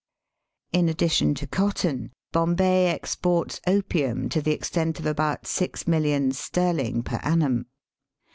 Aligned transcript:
In 0.73 0.89
addition 0.89 1.35
to 1.35 1.45
cotton, 1.45 2.11
Bombay 2.31 2.87
exports 2.87 3.61
opium 3.67 4.29
to 4.29 4.41
the 4.41 4.49
extent 4.49 4.99
of 4.99 5.05
about 5.05 5.45
six 5.45 5.87
millions 5.87 6.39
sterling 6.39 7.03
per 7.03 7.17
annum. 7.17 7.67